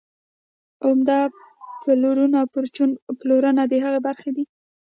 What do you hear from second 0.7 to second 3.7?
عمده پلورنه او پرچون پلورنه